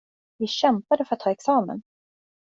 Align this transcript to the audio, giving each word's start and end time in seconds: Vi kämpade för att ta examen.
Vi 0.39 0.47
kämpade 0.47 1.05
för 1.05 1.15
att 1.15 1.19
ta 1.19 1.31
examen. 1.31 1.81